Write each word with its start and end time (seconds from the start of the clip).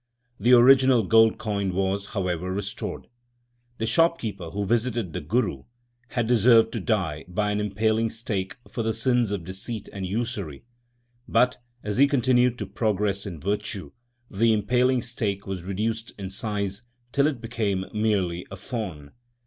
The 0.39 0.53
original 0.53 1.03
gold 1.03 1.37
coin 1.37 1.75
was, 1.75 2.07
however, 2.07 2.51
restored. 2.51 3.05
The 3.77 3.85
shopkeeper 3.85 4.49
who 4.49 4.65
visited 4.65 5.13
the 5.13 5.21
Guru, 5.21 5.65
had 6.07 6.25
deserved 6.25 6.71
to 6.71 6.79
die 6.79 7.23
by 7.27 7.51
an 7.51 7.59
impaling 7.59 8.09
stake 8.09 8.57
for 8.67 8.81
the 8.81 8.95
sins 8.95 9.29
of 9.29 9.43
deceit 9.43 9.89
and 9.93 10.03
usury, 10.03 10.63
but, 11.27 11.59
as 11.83 11.97
he 11.99 12.07
continued 12.07 12.57
to 12.57 12.65
progress 12.65 13.27
in 13.27 13.39
virtue, 13.39 13.91
the 14.27 14.53
impaling 14.53 15.03
stake 15.03 15.45
was 15.45 15.61
reduced 15.65 16.13
in 16.17 16.31
size 16.31 16.81
till 17.11 17.27
it 17.27 17.39
became 17.39 17.85
merely 17.93 18.47
a 18.49 18.55
thorn. 18.55 19.11